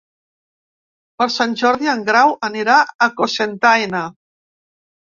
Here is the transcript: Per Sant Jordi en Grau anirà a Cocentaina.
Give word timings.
Per 1.21 1.27
Sant 1.35 1.53
Jordi 1.63 1.91
en 1.95 2.03
Grau 2.09 2.35
anirà 2.51 2.79
a 3.09 3.13
Cocentaina. 3.21 4.07